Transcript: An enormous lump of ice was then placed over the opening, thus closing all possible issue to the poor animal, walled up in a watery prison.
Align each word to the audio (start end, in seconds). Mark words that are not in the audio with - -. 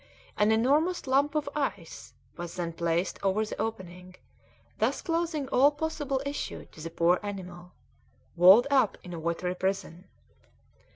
An 0.35 0.51
enormous 0.51 1.05
lump 1.05 1.35
of 1.35 1.47
ice 1.55 2.15
was 2.35 2.55
then 2.55 2.73
placed 2.73 3.19
over 3.21 3.45
the 3.45 3.61
opening, 3.61 4.15
thus 4.79 4.99
closing 5.03 5.47
all 5.49 5.69
possible 5.69 6.19
issue 6.25 6.65
to 6.71 6.81
the 6.81 6.89
poor 6.89 7.19
animal, 7.21 7.73
walled 8.35 8.65
up 8.71 8.97
in 9.03 9.13
a 9.13 9.19
watery 9.19 9.53
prison. 9.53 10.05